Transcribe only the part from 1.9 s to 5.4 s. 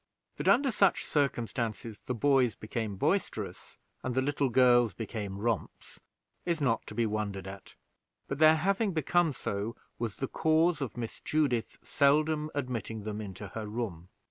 the boys became boisterous and the little girls became